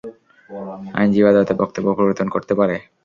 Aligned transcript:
আইনজীবী 0.93 1.27
আদালতে 1.29 1.53
বক্তব্য 1.61 1.87
পরিবর্তন 1.97 2.27
করতে 2.29 2.53
পারে। 2.55 2.75